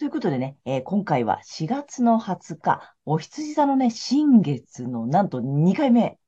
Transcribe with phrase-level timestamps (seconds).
[0.00, 6.18] ということでね、えー、今回は4月の20日、お羊座のね、新月のなんと2回目。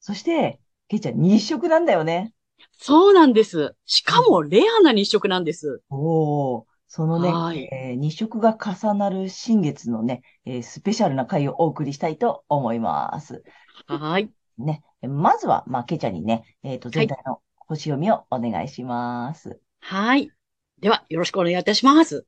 [0.00, 2.32] そして、ケイちゃん日食なんだよね。
[2.78, 3.76] そうなんです。
[3.84, 5.82] しかもレアな日食なんです。
[5.90, 6.64] おー。
[6.86, 13.42] そのね、はい、えー、日食が重なる新月のね、えー、スペシャルな回をお送りしたいと思います。
[13.88, 14.30] はい。
[14.56, 19.60] ね、まずは、まあ、ケちゃんにね、えっ、ー、と、全体の星読みをお願いします。
[19.80, 20.30] はい。
[20.80, 22.24] では、よろしくお願いいたします。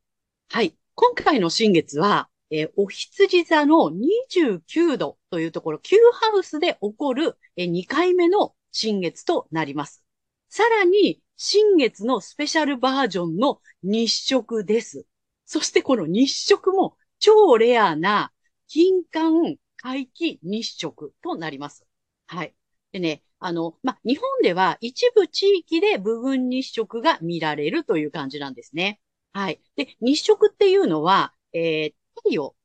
[0.50, 0.75] はい。
[1.03, 10.05] 今回の新月は、えー、お羊座の29度というところ、Q ハウスで起こる、えー、2回目の新月となります。
[10.51, 15.06] さらに、新月のスペシャルバージョンの日食です。
[15.47, 18.31] そしてこの日食も超レアな
[18.69, 21.87] 金環回帰日食となります。
[22.27, 22.55] はい。
[22.93, 29.01] でね、あの、ま日本では一部地域で部分日食が見られるという感じなんですね。
[29.33, 29.61] はい。
[29.77, 32.56] で、日食っていうのは、えー、太陽、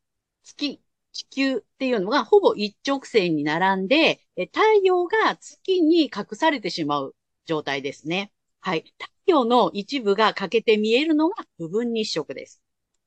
[0.43, 8.33] 月、地球っていうのがほぼ一直線に並んで、太陽が月に隠されてしまう状態ですね。
[8.59, 8.93] はい。
[8.99, 12.61] 太陽の一部が欠けて見えるのが部分日食です。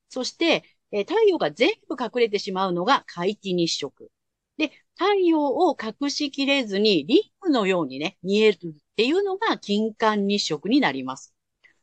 [0.09, 4.11] そして、え太陽が全部隠れてしまうのが皆既日食。
[4.57, 11.35] で、太陽を隠しきれずにリングのようにね、見えるっていうのが金環日食になります。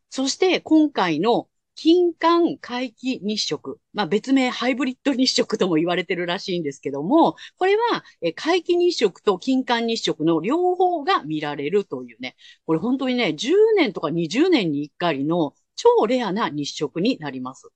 [0.10, 3.80] そして今回の金環回帰日食。
[3.94, 8.04] まあ別名ハイブリッド日食とも言われてるらしいんですけども、これは
[8.36, 17.70] 回帰日食と金環日食の両方が見られるというね、これ本当にね、10年とか20年に1回の超レアな日食になります。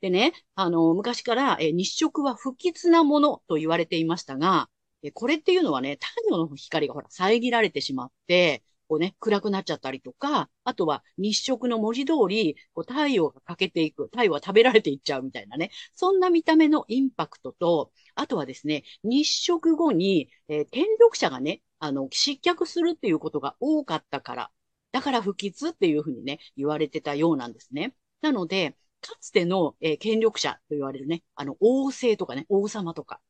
[0.00, 4.70] でね、あの、昔から日食は不吉なものと言われていましたが、
[5.14, 24.50] これっていうのはね、太陽の光がほら遮られてしまって、こうね、暗くなっちゃったりとか、あとは日食の文字通り、こう太陽が欠けていく、太陽は食べられていっちゃうみたいなね、そんな見た目のインパクトと、あとはですね、日食後に、えー、天力者がね、あの、失脚するっていうことが多かったから、
[24.92, 27.94] だから不吉っていうふうにね、言われてたようなんですね。
[28.22, 33.20] なので、かつての、えー、権力者と言われるね、あの、王政とかね、王様とか、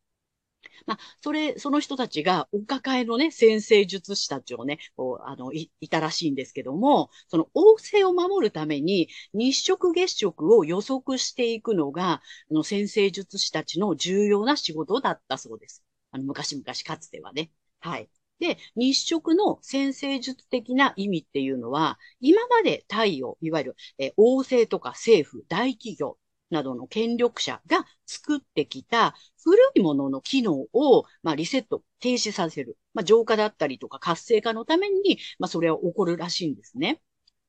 [0.87, 15.85] まあ、それ、その人たちがお抱えのね、先生術師たちをね、こう、あの、い、いたらしいんですけども、その王政を守るために日食月食を予測していくのが、あの、先生術師たちの重要な仕事だったそうです。
[16.11, 17.51] あの、昔々かつてはね。
[17.81, 18.09] はい。
[18.39, 26.19] で、日食の先生術的な意味っていうのは、今まで太陽、いわゆる、え王政とか政府、大企業、
[26.51, 32.79] などの権力者が作ってきた古いものの機能を、まあ、リセット、停止させる。
[32.95, 37.01] まあ、浄化だったりとか活性化のために、まあ、それは起こるらしいんですね。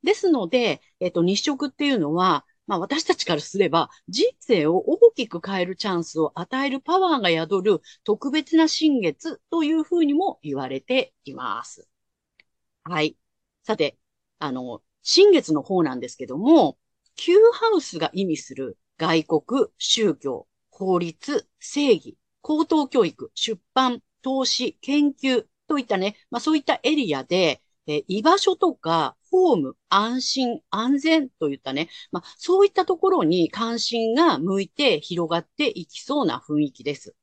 [0.04, 11.90] ですので、えっと、日食っていうのは、まあ私たちからすれば人生を大きく変えるチャンスを与えるパワーが宿る特別な新月というふうにも言われています。
[12.84, 13.18] はい。
[13.64, 13.98] さて、
[14.40, 16.78] あの、新月の方なんですけども、
[17.16, 37.16] Q ハウスが意味する外国、宗教、法律、正義、高等教育、出版、投資、研究といったね、まあそういったエリアで、え居場所とか、ホーム、安心、安全といったね、まあそういったところに関心が向いて広がっていきそうな雰囲気です。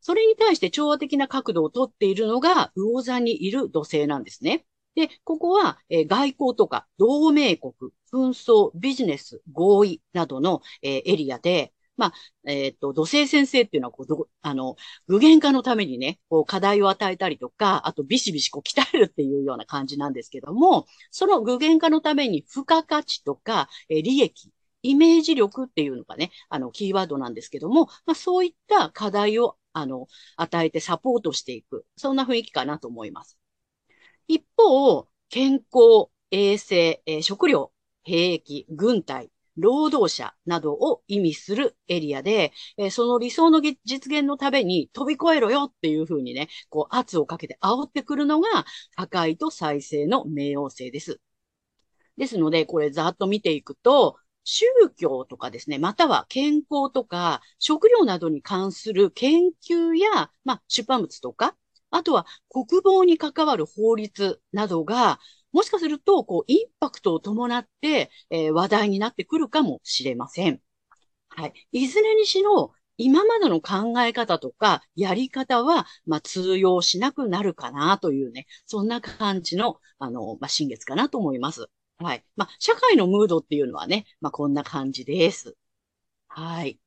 [0.00, 4.66] それに対して調和的な角度をとっているのが、魚座にいる土星なんですね。
[4.98, 7.72] で、ここは、え、外交とか同盟国、
[8.12, 12.12] 紛争、ビジネス、合意などの、え、エリアで、まあ、
[12.44, 14.74] えっ、ー、と、土星先生っていうのは、こうど、あの、
[15.06, 24.50] 具現化のためにね、こう、課題を与えたりとか、あと、ビシビシこう、鍛えるっていうような感じなんですけども、その具現化のために、付加価値とか、え、利益、
[24.82, 31.86] イメージ力っていうのがね、あの、キーワードなんですけども、まあ、そういった課題を、あの、与えてサポートしていく。
[31.96, 33.37] そんな雰囲気かなと思います。
[34.28, 37.72] 一方、健康、衛生、えー、食料、
[38.04, 48.66] 兵役、軍隊、労働者などを意味するエリアで、えー、その理想の実現のために飛び越えろよっていうふうにね、こう圧をかけて煽ってくるのが
[48.96, 51.20] 破壊と再生の冥王星です。
[52.18, 54.66] ですので、これざっと見ていくと、宗
[54.96, 61.56] 教とかですね、または健康とか食料などに関する研究や、まあ、出版物とか、
[61.90, 65.18] あとは国防に関わる法律などが、
[65.52, 70.60] もしかすると、こう、インパクトを伴って、えー、話題になってくるかもしれません。
[71.30, 71.52] はい。
[71.72, 81.68] いずれにしろ、今までの考え方とか、やり方は、まあ、通用しなくなるかなというね、そんな感じの、あの、まあ、新月かなと思います。
[81.98, 82.24] はい。
[82.36, 85.56] まあ、社会のムードっていうのはね、まあ、こんな感じです。
[86.28, 86.80] はい。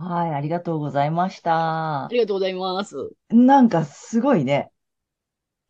[0.00, 2.04] はい、ありがとうございました。
[2.04, 3.10] ありがとうございます。
[3.30, 4.70] なんかすごいね。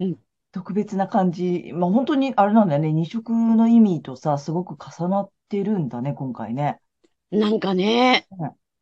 [0.00, 0.18] うん。
[0.52, 1.72] 特別な感じ。
[1.74, 2.92] まあ、本当にあれなんだよね。
[2.92, 6.78] 二色の意味とさ、すごく重なってるんだね、今回ね。
[7.30, 8.26] なんかね、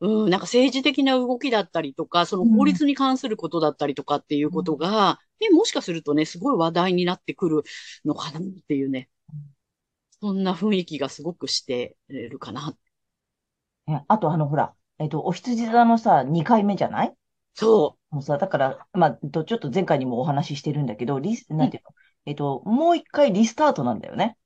[0.01, 7.63] うん、なんか政治的な動きだったりとか、その法律に関することだったりとかっていうことが、ね、もしかするとね、すごい話題になってくる
[8.05, 9.09] のかなっていうね。
[10.21, 12.75] そんな雰囲気がすごくしてるかな。
[13.87, 17.15] ねあと、あの、ほら、えっと、お羊座のさ、2回目じゃない？
[17.55, 21.91] そもうさ、だから、まあ、ちょっと前回にもお話ししてるんだけど、リス、なんていうの、
[22.27, 24.37] えっと、もう一回リスタートなんだよね。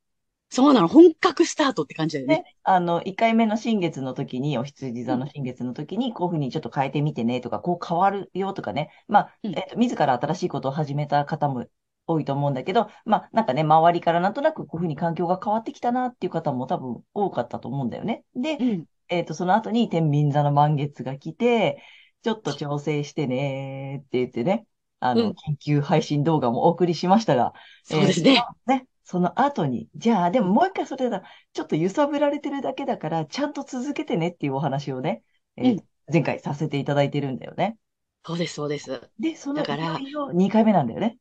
[0.53, 0.89] そうなの。
[0.89, 2.37] 本格スタートって感じだよね。
[2.39, 8.91] ね、あの、1回目の新月の時に、お羊座の新月の時に、こういうふうにちょっと変えてみてねとか、こう変わるよとかね。
[9.07, 11.67] まあ、えっと、自ら新しいことを始めた方も
[12.09, 18.25] 多いと思うんだけど、まあ、なんかね、周りからなんとなくこういうふうに環境が変わってきたなっていう方も多分多かったと思うんだよね。
[18.35, 21.83] で、うん、えっと、その後に天秤座の満月が来て、
[22.23, 24.67] ちょっと調整してねって言ってね、
[25.01, 27.53] あの、緊急配信動画もお送りしましたが、
[27.83, 28.45] そうですね。
[28.69, 31.23] えー、ね、その後に、じゃあ、でももう一回それだ、
[31.53, 35.23] ちょっと揺さぶられてるだけだから、ちゃんと続けてねっていうお話をね、
[35.57, 37.77] えーうん、前回させていただいてるんだよね。
[38.25, 39.11] そうです、そうです。
[39.19, 39.99] で、そのだから、
[40.33, 41.17] 2回目なんだよね。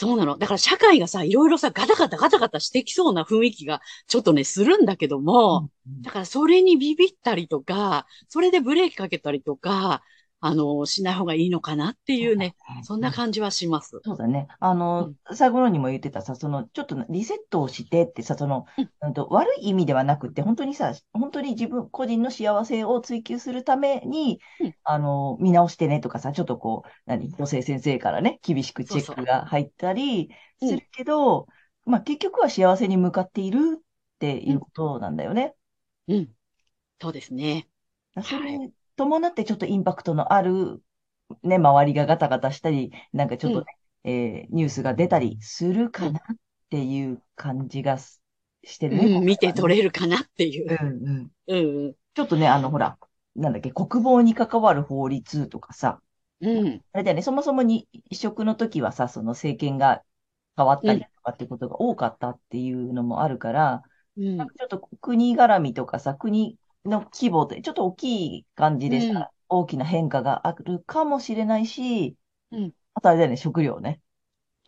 [0.00, 0.38] そうなの。
[0.38, 10.02] だから社会がさ、いろいろさ、ガタガタガタガタしてきそうな雰囲気がちょっとね、するんだけども、うんうん、だからそれにビビったりとか、それでブレーキかけたりとか、
[10.42, 14.00] あの、しない方がいいのかなっていうね、そんな感じはします。
[14.02, 14.48] そうだね。
[14.58, 18.64] あの、うん、最後のにも言ってたさ、その、ちょっとリセットをしてってさ、その、
[19.02, 31.48] うん、と悪い意味ではなくて、本当にさ、本当に自分、個人の幸せを追求するために、うん、あの、見直してねとかさ、ちょっとこう、何、女性先生からね、厳しくチェックが入ったりするけど、
[31.84, 33.82] まあ、結局は幸せに向かっているっ
[34.18, 35.54] ていうことなんだよね。
[36.08, 36.30] うん。
[37.00, 37.68] そうですね。
[38.22, 40.82] それ伴ってちょっとインパクトのある、
[41.42, 43.64] ね、周りがガタガタしたり、なんかちょっとね、
[44.04, 46.36] うん、えー、ニュースが出たりするかなっ
[46.68, 49.16] ていう感じがしてるね。
[49.16, 50.66] うん、見て取れるかなっていう。
[50.68, 51.30] うんうん。
[51.46, 51.94] うんうん。
[52.14, 52.98] ちょっとね、あの、ほら、
[53.36, 56.02] なんだっけ、国防に関わる法律とかさ、
[56.42, 56.82] うん。
[56.92, 60.02] あれだよね、そもそもに移植の時はさ、その政権が
[60.56, 63.82] 変わったりとかってことが多かったっていうのもあるから、
[64.16, 72.16] うん、なんかちょっと国絡みとかさ、国の規模で、ちょっと大きい感じでさ、うん、大きな変化があるかもしれないし、
[72.52, 72.72] うん。
[72.94, 74.00] あとあれだよね、食料ね。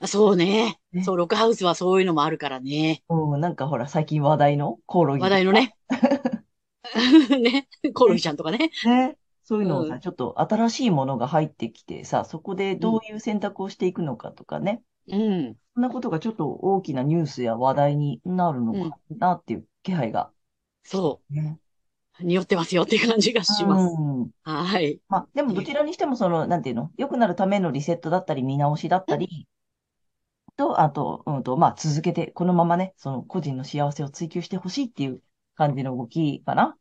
[0.07, 0.78] そうね。
[0.92, 3.02] ねそう、ロックハウスはそういうのもあるからね。
[3.09, 5.23] うん、なんかほら、最近話題のコオロギ。
[5.23, 5.76] 話題のね。
[7.40, 7.69] ね。
[7.95, 8.71] コオロギちゃんとかね。
[8.85, 9.16] ね。
[9.45, 14.83] そういうのをさ、うん、ちょっと新しいものが入ってきてさ、そこでどういう選択をしていくのかとかね。
[15.09, 15.57] うん。
[15.75, 20.31] そんなことがちょっと大きなニュースや話題になるのかなっていう気配が。
[20.85, 21.35] そう。
[21.35, 21.59] ね。
[22.23, 23.95] 匂ってますよっていう感じがします。
[23.99, 25.00] うん、はい。
[25.09, 29.47] まあ、でもどちらにしてもその、なんていうの、良くなるためのリセットだったり、見直しだったり、
[30.57, 35.21] と、あと、うんと、まあ、続けて、このままね、その個人の幸せを追求してほしいっていう
[35.55, 36.76] 感じの動きかな。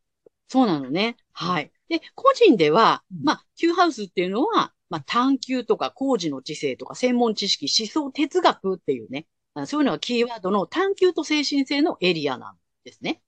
[0.47, 1.15] そうなのね。
[1.31, 1.71] はい。
[1.87, 9.25] で、個人では、まあ、Q ハウスっていうのは、まあ、探求とか工事の知性とか専門知識、思想、哲学っていうね、
[9.65, 13.21] そういうのがキーワードの探求と精神性のエリアなんですね。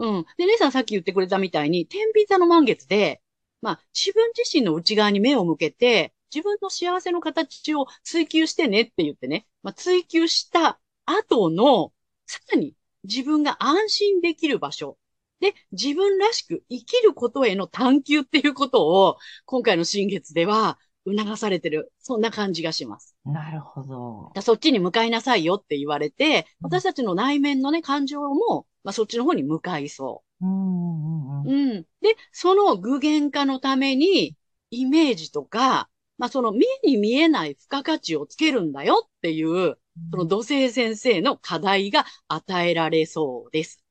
[0.00, 0.24] うん。
[0.38, 3.22] で、姉さんさっき言ってくれたみたいに、天秤座の満月で、
[3.60, 11.92] まあ、自分自身の内側に目を向けて、自分の幸せの形を追求してねって言ってね、まあ、追求した後の、
[12.26, 14.96] さらに自分が安心できる場所。
[15.40, 21.92] で、自分らしく生きることへの探求っていうことを、今回の新月では促されてる。
[21.98, 23.16] そんな感じがします。
[23.24, 24.32] なるほど。
[24.42, 31.52] そっちに向かいなさいよって言われて、私たちの内面のね、感情もまあ、そっちの方に向かいそうんうんうん。
[31.52, 31.82] うん。
[32.00, 34.36] で、その具現化のために、
[34.70, 39.78] イメージとか、まあ、その目に見えない付加価値をつけるんだよっていう、
[40.10, 43.84] その土星先生の課題が与えられそうです。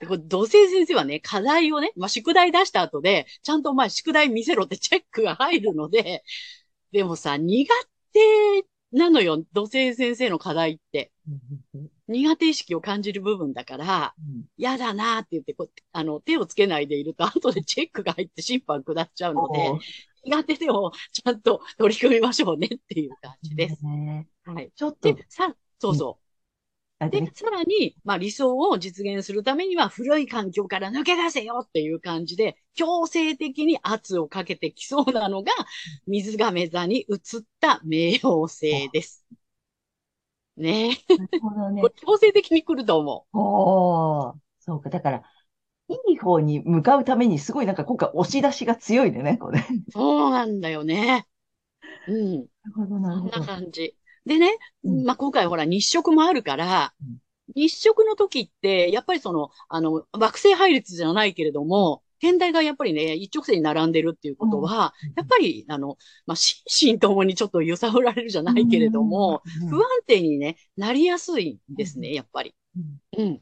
[0.00, 6.22] でこれ土星先生はね、課題をね、まあ、宿題出した後で、ちゃんとまあ宿題見せろって チェックが入るので、
[6.92, 7.68] でもさ、苦
[8.12, 8.20] 手
[8.92, 11.12] なのよ、土星先生の課題って。
[11.28, 14.14] うん苦手意識を感じる部分だから、
[14.58, 19.72] 嫌だなーって言ってこう、あの、手をつけないでいると、後でチェックが入って審判下っちゃうので、
[20.24, 23.82] 苦手でもちゃんと取り組みましょうねっていう感じです。
[23.86, 24.70] ねはい。
[24.74, 26.23] ちょっとで、、さ、そうそう。
[26.23, 26.23] であ
[27.00, 35.52] れね、さらに、まあ理想を実現するためには古い環境から抜け出せよっていう感じで、強制的に圧をかけてきそうなのが、
[36.06, 39.24] 水亀座に移った冥王星です。
[40.56, 40.96] ねえ。
[41.16, 41.92] なるほどね。
[41.96, 44.90] 強制的に来ると思おー、そうか。
[44.90, 45.22] だから、
[45.88, 49.60] いい方に向かうために、すごいなんか今回押し出しが強いね、これ。
[49.60, 49.66] なう。
[49.88, 51.26] そうなんだよね。
[52.06, 52.48] うん。
[52.64, 53.46] るほど、なるそんなほど。
[53.46, 53.96] 感じ。
[54.26, 55.04] でね、うん。
[55.04, 57.18] まあ、今回ほら日食もあるからうん、
[57.54, 65.12] 日食の時って、やっぱりその、あの、惑星配列じゃないけれども、天体がやっぱりね、一直線に並んでるっていうことは、うん。
[65.16, 72.54] やっぱり、あの、まあ、心身 ともにちょっと揺さぶられるじゃないけれども、うん、不安定にね、なりやすいんですね、やっぱり。
[73.16, 73.24] うん。
[73.26, 73.40] うん。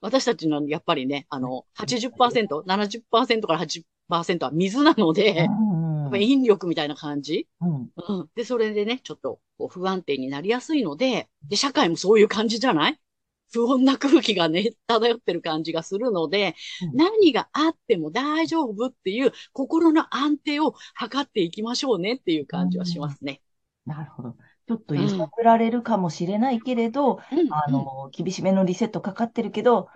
[0.00, 7.46] 私たちの、やっぱりね、あの、80%、70%から80%は水なので、うんやっぱり引力みたいな感じ？
[7.60, 8.28] うんうん。
[8.34, 13.00] で、それでね、ちょっとこう不安定になりやすいので、で、社会もそういう感じじゃない？
[13.50, 23.40] 不穏な空気がね、漂ってる感じがするので、うん何があっても大丈夫っていう心の安定を図っていきましょうねっていう感じはしますね。
[23.86, 24.36] なるほど。
[24.66, 27.52] ちょっと揺さぶられるかもしれないけれど、うん。
[27.52, 29.88] あの、厳しめのリセットかかってるけど、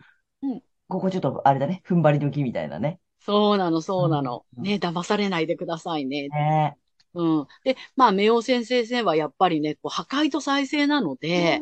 [0.42, 3.00] うんここちょっとあれだね、踏ん張り時みたいなね。
[3.24, 4.44] そうなの、そうなの。
[4.56, 6.28] うんね、騙されないでくださいね。
[6.28, 6.76] ね
[7.14, 7.46] うん。
[7.64, 11.60] で、まあ、冥王先生はやっぱりね、こう破壊と再生なので、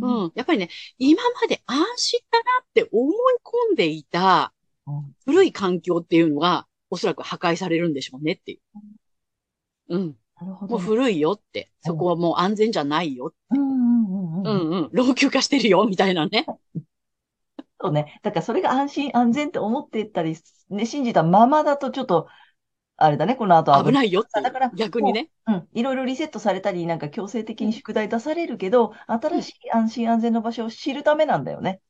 [0.00, 0.32] うん。
[0.34, 0.68] やっぱりね、
[0.98, 3.14] 今まで安心だなって思い
[3.70, 4.52] 込んでいた
[4.86, 8.60] うん古い環境っていうのが、おそらく破壊されるんでしょうねっていう。
[9.88, 10.00] うん。
[10.00, 10.84] もうなるほどね。
[10.84, 11.70] 古いよって。
[11.80, 13.32] そこはもう安全じゃないよ。
[13.50, 14.70] うんうんうんううん。
[14.70, 14.90] んうん。
[14.92, 16.46] 老朽化してるよ、みたいなね。
[17.82, 18.20] そうね。
[18.22, 20.36] だからそれが安心安全って思ってたり、
[20.70, 22.28] ね、信じたままだとちょっと、
[22.96, 24.24] あれだね、この後危ないいよ。
[24.32, 25.30] だから逆にね。
[25.46, 25.68] うん。
[25.72, 31.80] いろいろリセットされたり、なんか強制的に宿題出されるけど、新しい安心安全の場所を知るためなんだよね。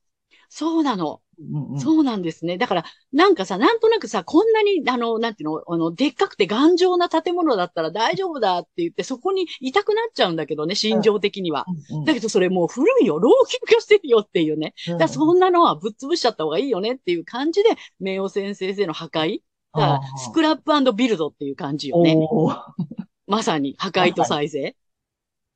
[0.49, 1.22] そうなの。
[1.39, 1.81] うんうん。
[1.81, 2.59] そうなんですね。
[2.59, 11.67] だから、なんかさ、なんとなくさ、こんなに、あの、なんていうの、あの、でっかくて頑丈な建物だったら大丈夫だって言って、そこにいたくなっちゃうんだけどね、心情的には。
[11.91, 14.75] うんうんだけどそれもう古いよ、老朽化してるよっていうね。
[14.97, 17.71] だからそんなのはぶっ潰しちゃった方がいいよねっていう感じで、
[18.01, 19.41] 冥王先生の破壊。
[19.77, 22.23] だからスクラップビルドっていう感じよね。
[23.27, 24.77] まさに破壊と再生。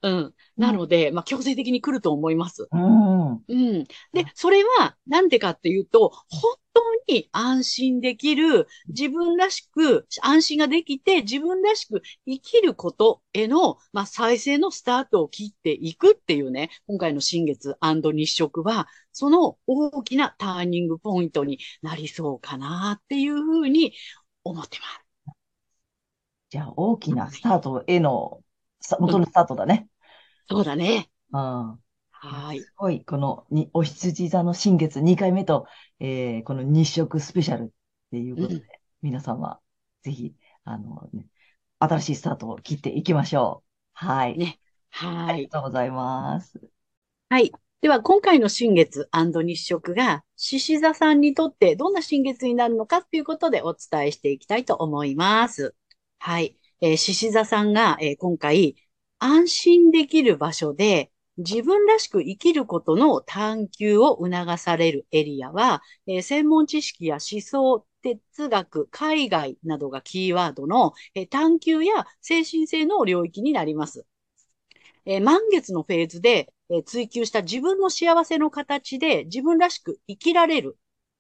[0.03, 0.35] うん。
[0.57, 2.69] なので、まあ、強制的に来ると思います。
[2.71, 3.33] うん。
[3.33, 3.85] うん。
[4.13, 23.95] で、それは、なんでかっていうと、本当に安心できる、自分らしく、安心ができて、自分らしく生きることへの、まあ、再生のスタートを切っていくっていうね、今回の新月日食は、その大きなターニングポイントになりそうかなっていうふうに
[24.45, 25.35] 思ってます。
[26.51, 28.46] じゃあ、大きなスタートへの、さ
[29.01, 29.89] 元のスタートだね。
[30.49, 31.11] そうだね。
[31.33, 31.83] うん。
[32.11, 32.69] はい。
[32.69, 35.67] すごい、このに、お羊座の新月2回目と、
[36.01, 37.69] えーこの日食スペシャルっ
[38.11, 38.65] ていうことで、うん
[39.03, 39.61] 皆様、
[40.03, 41.27] ぜひ、あの、ね、
[41.79, 43.69] 新しいスタートを切っていきましょう。
[43.95, 44.39] はい。
[44.39, 45.35] ねはい。
[45.35, 46.61] ありがとうございます。
[47.29, 47.53] はい。
[47.81, 55.75] では、今回の新月日食が、獅子座さんにとってどんな新月になるのかっていうことでお伝えしていきたいと思います。
[56.19, 56.57] はい。
[56.81, 58.77] えー獅子座さんが、えー今回、
[59.19, 74.07] 安心できる場所で、自分らしく生きることの探求を促されるエリアは、えー専門知識や思想、哲学、海外などがキーワードの、えー探求や精神性の領域になります。
[75.07, 80.77] えー満月のフェーズで、えー追求した自分の幸せの形で自分らしく生きられる、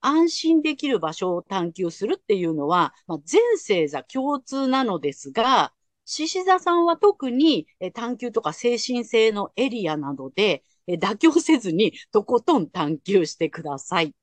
[0.06, 5.72] 安心できる場所を探求するっていうのは、まあ、全星座共通なのですが、
[6.04, 14.14] 獅子座さんは特に探求とか精神性のエリアなどで、妥協せずにとことん探求してください。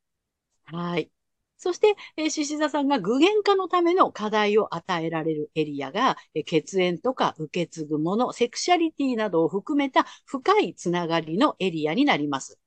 [0.64, 1.12] はい。
[1.58, 12.58] そして、え獅子座さんが具現化のための課題を与えられるエリアが、え血縁とか受け継ぐもの、セクシャリティなどを含めた深いつながりのエリアになります。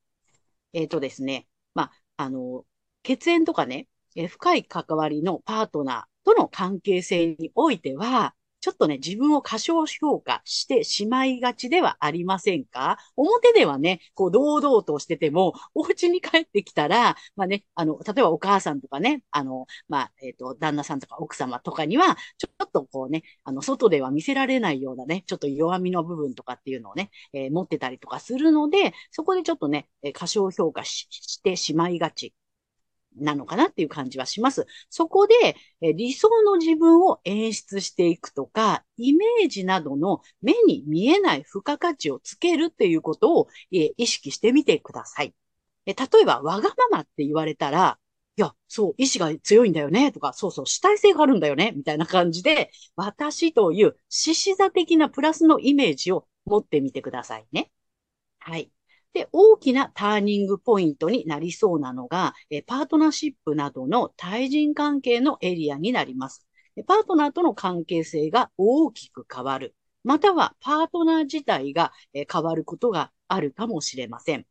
[0.75, 1.93] えっ、とですね、まあ、
[2.25, 2.67] あの、
[3.07, 3.87] 血縁とかね、
[4.17, 12.99] え深い関わりのパートナーとの関係性においては、ちょっとね、自分を過小評価してしまいがちではありませんか？
[13.15, 32.35] 表ではね、こう、堂々としてても、お家に帰ってきたら、まあね、あの、例えばお母さんとかね、あの、まあ、えっ、と、旦那さんとか奥様とかには、ちょっとこうね、あの、外では見せられないようなね、ちょっと弱みの部分とかっていうのをね、えー持ってたりとかするので、そこでちょっとね、え過小評価してしまいがち。
[33.19, 34.67] なのかなっていう感じはします。
[34.91, 45.35] そこで、え理想の自分を演出していくとか、イメージなどの目に見えない付加価値をつけるっていうことを、え意識してみてください。
[45.87, 47.99] え例えば、わがままって言われたら、
[48.37, 57.71] いや、そう、意志が強いんだよね、とか、そうそう、主体性があるんだよね、みたいな感じで、私という獅子座的なプラスのイメージを持ってみてくださいね。
[58.41, 58.73] はい。
[59.17, 66.47] で、大きなターニングポイントになりそうなのが、えパートナーシップなどの対人関係のエリアになります。
[66.87, 69.75] パートナーとの関係性が大きく変わる。
[70.05, 74.47] または、パートナー自体が変わることがあるかもしれません。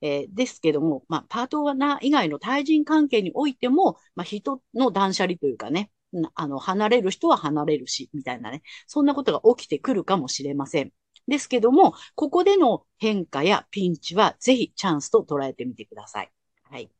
[0.00, 5.90] えーですけども、まあ、パートナー以外の対人関係においても、まあ、人の断捨離というかね、
[6.36, 10.92] あの、離れる人は離れるし、みたいなね、そんなことが起きてくるかもしれません。
[11.28, 16.30] ですけども、ここでの変化やピンチはぜひチャンスと捉えてみてください。
[16.64, 16.90] はい。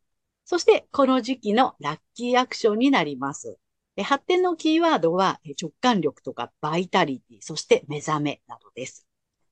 [0.45, 3.59] そして、この時期のラッキーアクションになります。
[4.02, 9.07] 発展のキーワードは直感力とかバイタリティ、そして目覚めなどです。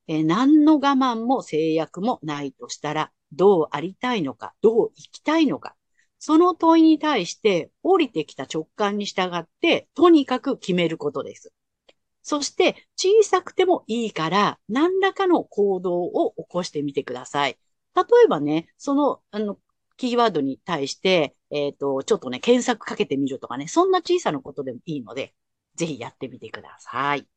[0.09, 5.77] 何の我慢も制約もないとしたら、どうありたいのか、どう生きたいのか、
[6.19, 11.53] その問いに対して降りてきた直感に従って、とにかく決めることです。
[12.23, 17.59] そして、小さくてもいいから、何らかの行動を起こしてみてください。
[17.95, 19.59] 例えばね、その、あの、
[19.97, 25.35] キーワードに対して、えっ、と、ちょっとね、検索かけてみるとかね、そんな小さなことでもいいので、
[25.75, 27.29] ぜひやってみてください。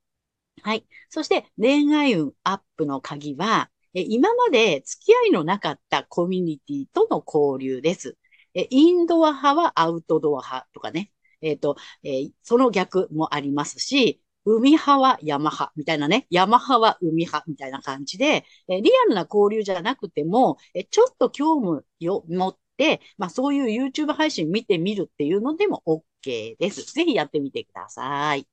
[0.61, 0.87] はい。
[1.09, 8.17] そして、恋愛運アップの鍵は、え今まで付き合いのなかったコミュニティとの交流です。
[8.53, 11.11] えインドア派はアウトドア派とかね。
[11.41, 16.27] えっ、と、えーその逆もありますし、海派は山派みたいなね。
[16.29, 21.59] 山派は海派みたいな感じで、えリアルな交流じゃなくても、えちょっと興
[21.99, 26.93] 味を持って、まあそういう YouTube 配信見てみるっていうのでも OK です。
[26.93, 28.47] ぜひやってみてください。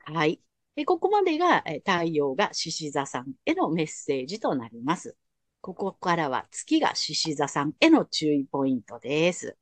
[0.00, 0.40] はい。
[0.76, 5.16] でここまでがえ太陽が獅子座さんへのメッセージとなります。
[5.60, 9.56] ここからは月が獅子座さんへの注意ポイントです。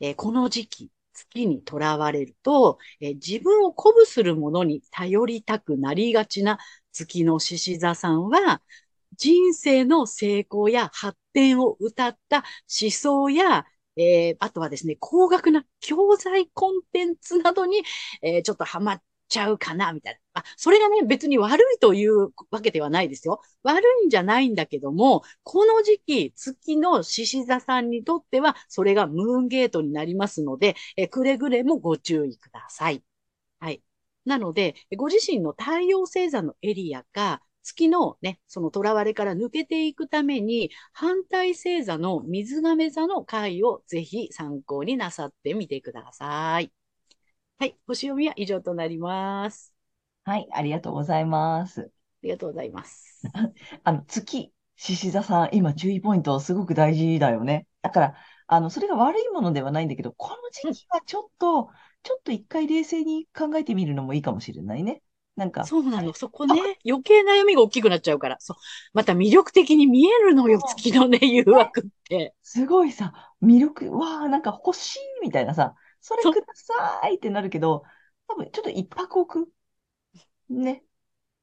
[0.00, 0.90] えこの時期、
[1.30, 6.58] 月にとらわれると、え自分を鼓舞するものに頼りたくなりがちな
[6.92, 8.62] 月の獅子座さんは、
[9.16, 12.44] 人生の成功や発展を歌った
[12.80, 17.82] 思想や、えーあとはですね、高額な教材コンテンツなどに、
[18.22, 20.42] えーちょっとハマっちゃうかな、みたいな。
[20.42, 23.40] あ、それがね、別に悪いというわけではないですよ。
[23.62, 33.02] 悪いんじゃないんだけども、この時期、月の獅子座さんにとっては、それがムーンゲートになりますので、えくれぐれもご注意ください。
[33.60, 33.82] はい。
[34.24, 46.72] なので、ご自身の太陽星座のエリアか、月のね、その囚われから抜けていくために、反対星座の水亀座の回をぜひ参考になさってみてください。
[47.58, 47.76] はい。
[47.88, 49.74] 星読みは以上となります。
[50.24, 51.80] はい、ありがとうございます。
[51.82, 51.86] あ
[52.22, 53.22] りがとうございます。
[53.84, 57.66] あの、月、獅子座さん、今注意ポイントすごく大事だよね。
[57.82, 58.14] だから、
[58.46, 61.70] あの、それが悪いものではないんだけど、この時期はちょっと、
[62.02, 65.02] ちょっと一回冷静に考えてみるのもいいかもしれないね。
[65.36, 66.14] なんか、そうなの。
[66.14, 68.36] そこね、余計悩みが大きくなっちゃうから。
[68.40, 68.56] そう。
[68.92, 72.34] また魅力的に見えるのよ、月のね、誘惑って。
[72.42, 77.84] すごいさ、魅力、わあ、なんか欲しいみたいなさ、それそうくださいってなるけど、
[78.28, 79.52] 多分ちょっと一泊置く？
[80.50, 80.84] ね。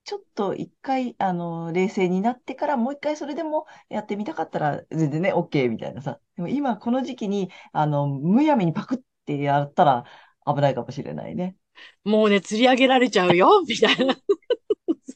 [0.05, 6.19] ちょっと一回、あの、冷静になってからもう一回それでもやってみたかったら全然ね、OK みたいなさ。
[6.37, 10.05] でも今この時期に、あの、むやみにパクってやったら
[10.45, 11.57] 危ないかもしれないね。
[12.03, 14.15] もうね、釣り上げられちゃうよ、 みたいな。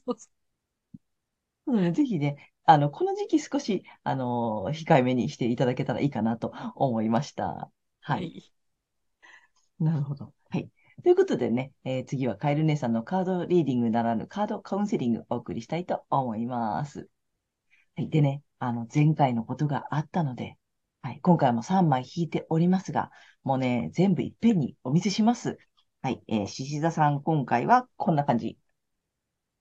[0.05, 0.29] そ
[1.67, 7.71] うなので、ぜひね、あの、この時期少し、あの、控えめにしていただけたらいいかなと思いました。
[8.01, 8.27] はい。
[8.27, 8.53] い。
[9.79, 10.33] なるほど。
[10.49, 10.69] はい。
[11.03, 17.09] ということでね、えー次はカエル姉さんのカードリーディングならぬカードカウンセリングをお送りしたいと思います。
[17.95, 18.09] はい。
[18.09, 20.57] でね、あの、前回のことがあったので、
[21.01, 21.19] はい。
[21.21, 23.11] 今回も3枚引いておりますが、
[23.43, 25.57] もうね、全部いっぺんにお見せします。
[26.01, 26.21] はい。
[26.27, 28.57] えー、獅子座さん、今回はこんな感じ。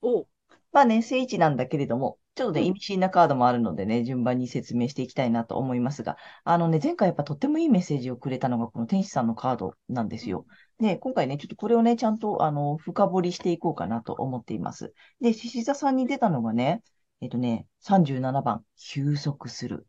[0.02, 0.28] おう
[0.72, 10.46] まあね、聖地なんだけれども、ちょっとね、意味深なカードもあるのでね、順番に説明していきたいなと思いますが、あのね、前回やっぱとってもいいメッセージをくれたのが、この天使さんのカードなんですよ。
[10.78, 14.94] で、今回ね、ちょっとこれをね、ちゃんと、あの、深掘りしていこうかなと思っています。
[15.20, 16.84] で、獅子座さんに出たのがね、
[17.20, 19.88] えっとね、37番、休息する。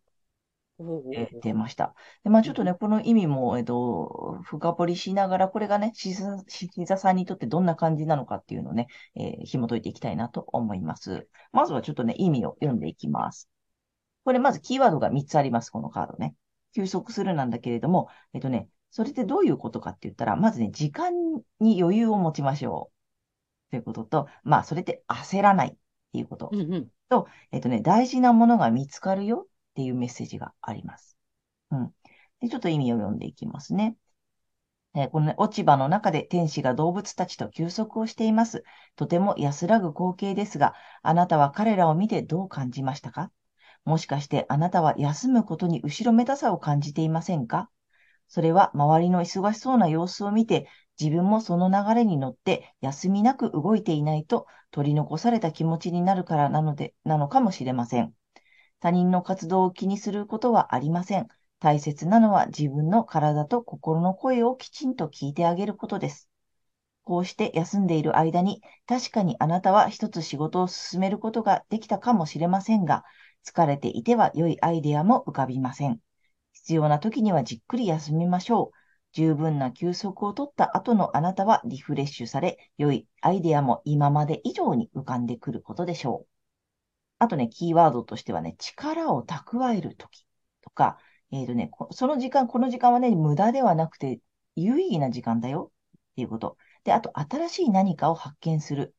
[1.13, 1.93] えー出ました。
[2.23, 11.27] で、まあちょっとね、この意味も、えっと、深掘りしながら、これがね、獅子座獅子座さんにとってどんな感じなのかっていうのをね、えー紐解いていきたいなと思います。
[11.51, 13.49] まずはちょっとね、意味を読んでいきます。
[14.23, 16.35] これまずキーワードが3つあります、このカードね。
[16.75, 21.13] 休息するなんだけれども、えっとね、それってどういうことかって言ったら、まずね、時間
[21.59, 22.91] に余裕を持ちましょ
[23.67, 23.71] う。
[23.71, 25.71] ということと、まあ、それって焦らないっ
[26.11, 26.49] ていうこと。
[26.51, 26.87] うんうん。
[27.51, 31.17] えっとね、大事なものが見つかるよっていうメッセージがあります。
[31.71, 31.91] うん。
[32.41, 33.95] で、ちょっと意味を読んでいきますね。
[34.95, 38.63] えーこのね、落ち葉の中で天使が動物たちと休息をしています。
[38.95, 43.31] とても安らぐ光景ですが、あなたは彼らを見てどう感じましたか？
[43.85, 47.69] もしかしてあなたは休むことに後ろめたさを感じていませんか？
[48.27, 50.67] それは周りの忙しそうな様子を見て、
[50.99, 58.13] 自分もその流れに乗って休みなく動いていないと取り残された気持ちになるからなので、なのかもしれません。
[58.79, 61.27] 他人の活動を気にすることはありません。
[61.59, 66.29] 大切なのは自分の体と心の声をきちんと聞いてあげることです。
[67.03, 73.03] こうして休んでいる間に、確かにあなたは一つ仕事を進めることができたかもしれませんが、
[73.45, 75.99] 疲れていては良いアイデアも浮かびません。
[76.53, 78.77] 必要な時にはじっくり休みましょう。
[79.11, 86.38] 十分な休息をとった後のあなたはリフレッシュされ、良いアイデアも今まで以上に浮かんでくることでしょう。
[87.19, 90.25] あとね、キーワードとしてはね、力を蓄える時
[90.61, 90.97] とか、
[91.31, 94.21] えっ、とね、こその時間、この時間はね、無駄ではなくて、
[94.55, 96.57] 有意義な時間だよっていうこと。
[96.83, 98.95] で、あと、新しい何かを発見する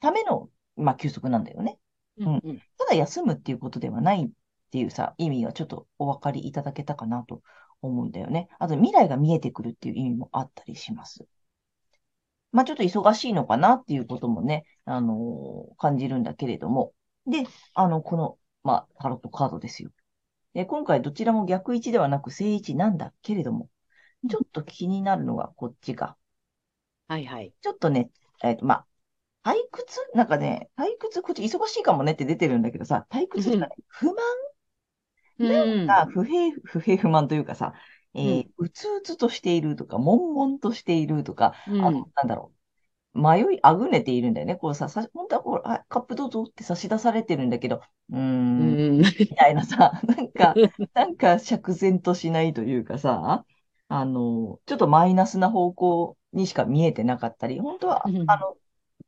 [0.00, 1.78] ための、まあ、休息なんだよね。
[2.18, 2.62] うんうん。
[2.78, 4.30] ただ休むっていうことではないっ
[4.70, 7.42] ていうさ、意味はちょっとお分かりいただけたかなと
[7.80, 8.48] 思うんだよね。
[8.58, 11.26] あと、未来が見えてくるっていう意味もあったりします。
[12.50, 16.92] まあ、ちょっと忙しいのかなっていうこともね、あのー感じるんだけれども。
[17.26, 19.90] で、あの、この、まあ、タロットカードですよ。
[20.54, 23.68] で、今回どちらも逆位置ではなく正位置なんだけれども、
[24.28, 26.16] ちょっと気になるのがこっちが。
[27.08, 27.52] はいはい。
[27.60, 28.10] ちょっとね、
[28.42, 28.86] えっと、ま
[29.44, 30.00] あ、退屈？
[30.14, 34.16] なんかね、退屈、こっち忙しいかもねって出てるんだけどさ、退屈じゃない、不満？
[35.38, 35.86] うん。
[35.86, 37.74] が不平、不平不満というかさ、
[38.14, 42.55] えーうつうつとしているとか、悶々としているとか、うんあの、なんだろう。
[43.16, 44.56] 迷いあぐねているんだよね。
[44.56, 49.02] こうさ、さ、本当はこう、あ、カップどうぞって差し出されてるんだけど、うー、うんん。
[49.18, 50.60] みたいなさ、 なんか、
[50.94, 53.46] なんか釈然としないというかさ、
[53.88, 58.56] あの、ちょっとマイナスな方向にしか見えてなかったり、本当は、うんあの、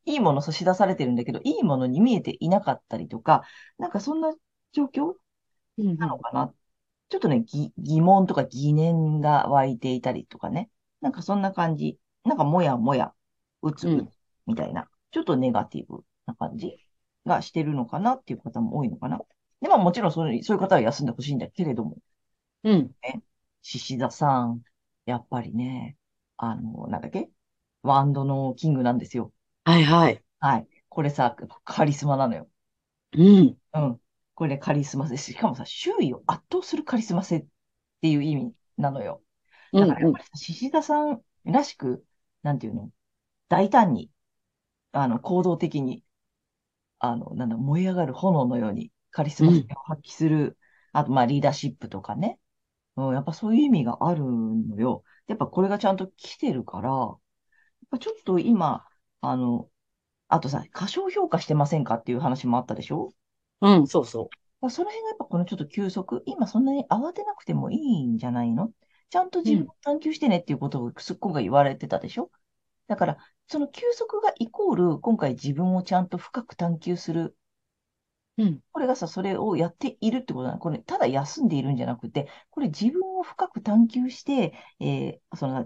[0.05, 3.43] いいもの差し出されてるんだけど、いいものに見えていなかったりとか、
[3.77, 4.33] なんかそんな
[4.73, 5.15] 状況
[5.77, 6.53] うんなのかな。
[7.09, 10.69] ちょっとね、ぎ疑問とか疑念が湧いていたりとかね。
[11.01, 11.99] なんかそんな感じ。
[12.25, 13.13] なんかもやもや、
[13.61, 14.07] うつ
[14.47, 16.77] みたいな、ちょっとネガティブな感じ
[17.25, 19.19] がしてるのかなっていう方も多いのかな。
[19.61, 21.97] で、まあもちろんそういうそういう方は休んでほしいんだけれども、
[22.63, 22.91] うん。
[23.61, 24.61] 獅子座さん、
[25.05, 25.97] やっぱりね、
[26.37, 27.29] あの、なんだっけ？
[27.83, 29.31] ワンドのキングなんですよ。
[29.65, 30.23] はいはい。
[30.39, 30.67] はい。
[30.87, 32.47] これさ、カリスマなのよ。
[33.13, 33.57] うん。
[33.73, 34.01] うん。
[34.35, 35.17] これカリスマ性。
[35.17, 37.45] しかもさ、周囲を圧倒するカリスマ性っ
[38.01, 39.21] ていう意味なのよ。
[39.73, 42.03] うんうんだからやっぱりさ、獅子座さんらしく、
[42.43, 42.89] なんていうの？
[43.49, 44.09] 大胆に、
[44.93, 46.03] あの、行動的に、
[46.99, 50.57] あの、なんだ、燃え上がる炎のようにカリスマ性を発揮する、
[50.93, 52.39] あと、まあ、リーダーシップとかね。
[52.95, 55.03] うん、やっぱそういう意味があるのよ。
[55.27, 57.17] やっぱこれがちゃんと来てるから、やっ
[57.91, 58.85] ぱちょっと今、
[59.21, 59.69] あの、
[60.27, 63.13] あとさ、過小評価してませんかっていう話もあったでしょ？
[63.61, 64.29] うん、そうそ
[64.61, 68.71] まあその辺がやっぱこのちょっと休息、今そんなに慌てなくてもいいんじゃないの？
[69.09, 72.29] ちゃんと自分を探求してねっていうことをすっ今回言われてたでしょ？
[72.89, 77.37] だから、その休息がイコール、今回自分をちゃんと深く探求する。
[78.37, 78.43] う。
[78.43, 78.61] うん。
[78.71, 80.59] これがさ、それをやっているってことなの。
[80.59, 85.65] これ、ただ休んでいるんじゃなくて、これ自分を深く探求して、えーその、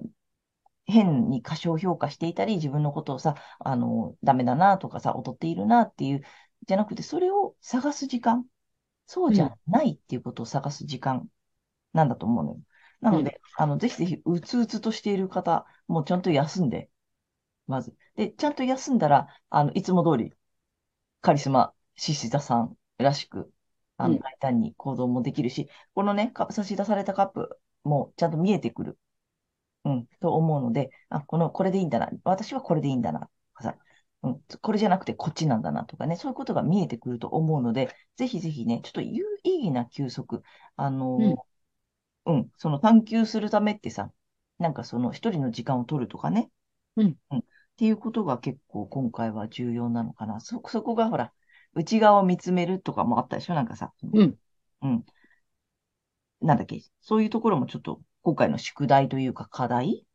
[0.86, 6.24] 変に過小評価していたり、自分のことをさ、あの、ダメだなとかさ、劣っているなっていう、
[6.68, 8.46] じゃなくて、それを探す時間。
[9.08, 11.30] そうじゃないっていうことを探す時間
[11.94, 12.62] なんだと思うのよ。
[13.02, 16.90] なので、あの、ぜひぜひ、うつうつとしている方、もうちゃんと休んで、
[17.68, 17.96] まず。
[18.16, 20.34] で、ちゃんと休んだら、あの、いつも通り、
[21.22, 23.52] カリスマ、獅子座さんらしく、
[23.98, 29.00] あの、うん大胆に行動もできるし、このね、か差し出されたカップもちゃんと見えてくる。
[29.86, 32.10] うん、と思うので、あ、この、これでいいんだな。
[32.24, 33.30] 私はこれでいいんだな。
[33.62, 33.78] さ
[34.24, 40.44] うん、これじゃなくてこっちなんだなとかね、そういうことが見えてくると思うので、ぜひぜひね、ちょっと有意義な休息、
[40.78, 44.12] あのーうん、その探求するためってさ、
[44.60, 46.50] なんかその一人の時間を取るとかね、
[46.96, 50.40] うんうん、っていうことが結構今回は重要なのかな。
[50.40, 51.34] そ、そこがほら、
[51.74, 53.56] 内側を見つめるとかもあったでしょ？
[53.56, 54.36] なんかさ、うん。
[54.84, 55.06] うん。
[56.42, 60.06] なんだっけ、そういうところもちょっと今回の宿題というか課題？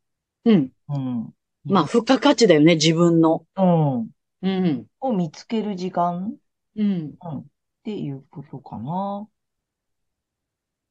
[0.45, 0.71] うん。
[0.89, 1.35] うん。
[1.65, 3.45] まあ、付加価値だよね、自分の。
[3.57, 4.11] うん。
[4.43, 4.87] うん。
[5.01, 6.37] を見つける時間？
[6.77, 7.15] うん。
[7.21, 7.39] うん。
[7.41, 7.45] っ
[7.83, 9.27] ていうことかな。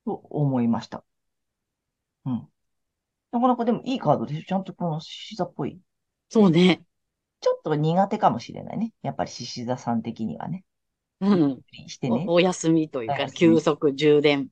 [0.05, 1.03] と思いました。
[2.25, 2.47] うん。
[3.31, 4.43] なかなかでもいいカードでしょ？
[4.43, 5.79] ちゃんとこの獅子座っぽい。
[6.29, 6.83] そうね。
[7.41, 8.93] ちょっと苦手かもしれないね。
[9.01, 10.63] やっぱり獅子座さん的にはね。
[11.21, 11.61] うん。
[11.87, 12.33] してねお、。
[12.33, 14.49] お休みというか、お休み休息、充電。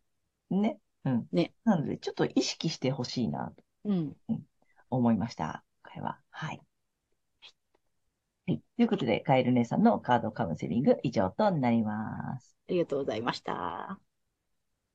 [0.49, 0.79] ね。
[1.03, 1.27] うん。
[1.31, 1.53] ね。
[1.63, 4.15] なので、ちょっと意識してほしいなとうん。
[4.89, 5.63] 思いました。
[5.83, 6.19] 今回は。
[6.29, 6.61] はい。
[8.47, 8.61] はい。
[8.77, 12.55] ということで、カエル姉さんのカードカウンセリング以上となります。
[12.67, 13.99] ありがとうございました。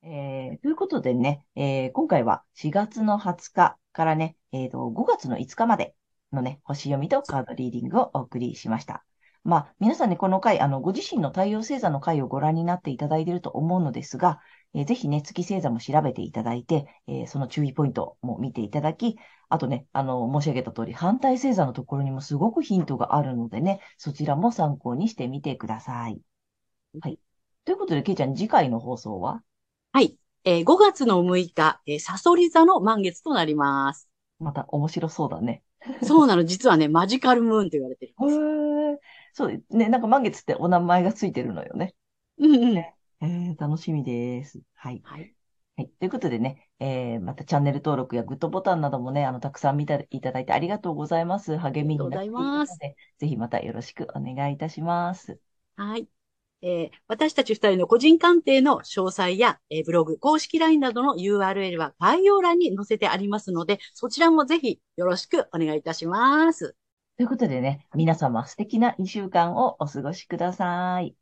[0.02, 5.94] えーということでね、えー今回は4月の20日からね、えーと、5月の5日まで
[6.32, 9.04] のね、星読みとカードリーディングをお送りしました。
[9.42, 14.40] まあ、皆さんね、この回、あの、ご自身の太陽星座の回をご覧になっていただいていると思うのですが、
[14.74, 19.16] えーぜひね、月星座も調べていただいて、えーその注意ポイントも見ていただき、
[19.48, 26.20] あとね、あの、申し上げた通り、反対星座のところにもすごくヒントがあるのでね、そちらも参考にしてみてください。
[27.00, 27.18] はい。
[27.64, 29.42] ということで、けいちゃん、次回の放送は？
[29.92, 30.16] はい。
[30.44, 34.08] えー5月の6日、えーサソリ座の満月となります。
[34.38, 35.62] また面白そうだね。
[36.02, 38.38] そうなの、実はね、マジカルムーンと言われてるんです。
[38.38, 38.42] へ
[38.92, 38.98] え、
[39.32, 41.94] そうね、なんか満月ってお名前がついてるのよね。
[42.38, 42.78] うんうん。
[42.78, 44.60] えー、楽しみです。
[44.74, 45.00] はい。
[45.04, 45.34] はい。
[45.76, 45.88] はい。
[45.98, 51.56] ということでね、えー、またチャンネル登録やグッドボタンなどもね、あの、たくさん見ていただいてありがとうございます。
[51.56, 55.38] 励みになっていますで、ぜひまたよろしくお願いいたします。
[55.76, 56.08] はい。
[56.62, 66.76] えー私たち二人の個人鑑定の詳細や、えーブログ、公式 LINE などの URL は概要欄に載せてありますので、そちらもぜひよろしくお願いいたします。
[67.16, 71.16] ということでね、皆様素敵な2週間をお過ごしください。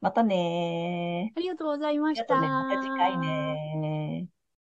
[0.00, 1.38] またねー。
[1.38, 2.38] ありがとうございました。
[2.38, 2.76] ありがとうね。
[2.76, 4.37] また次回ねー。